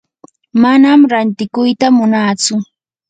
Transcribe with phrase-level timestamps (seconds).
[0.61, 2.55] manam rantikuyta munatsu.